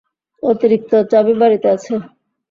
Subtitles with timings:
[0.43, 1.93] অতিরিক্ত চাবি বাড়িতে আছে।